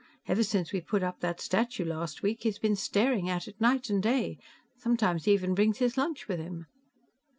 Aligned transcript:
Ever 0.27 0.41
since 0.41 0.73
we 0.73 0.81
put 0.81 1.03
up 1.03 1.19
that 1.19 1.39
statue 1.39 1.85
last 1.85 2.23
week, 2.23 2.41
he's 2.41 2.57
been 2.57 2.75
staring 2.75 3.29
at 3.29 3.47
it 3.47 3.61
night 3.61 3.87
and 3.91 4.01
day. 4.01 4.39
Sometimes 4.75 5.25
he 5.25 5.33
even 5.33 5.53
brings 5.53 5.77
his 5.77 5.95
lunch 5.95 6.27
with 6.27 6.39
him." 6.39 6.65